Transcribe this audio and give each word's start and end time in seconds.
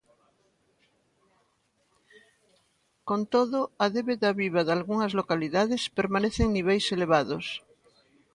Con 3.07 3.21
todo, 3.33 3.59
a 3.85 3.87
débeda 3.95 4.29
viva 4.41 4.67
dalgunhas 4.69 5.13
localidades 5.19 5.81
permanece 5.99 6.41
en 6.43 6.51
niveis 6.57 6.85
elevados. 6.95 7.45